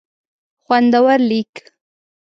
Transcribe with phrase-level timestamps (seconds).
[0.63, 1.53] خوندور لیک